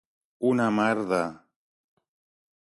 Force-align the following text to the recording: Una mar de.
Una 0.51 0.65
mar 0.77 1.03
de. 1.11 1.19